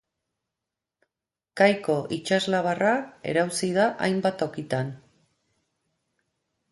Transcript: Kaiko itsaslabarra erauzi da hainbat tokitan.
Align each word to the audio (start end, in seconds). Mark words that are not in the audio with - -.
Kaiko 1.59 1.97
itsaslabarra 2.17 2.93
erauzi 3.33 3.69
da 3.75 3.85
hainbat 4.07 4.39
tokitan. 4.43 4.89